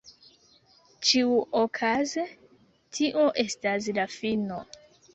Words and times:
Ĉiuokaze 1.09 2.25
tio 2.99 3.31
estas 3.47 3.95
la 4.03 4.11
fino. 4.19 4.63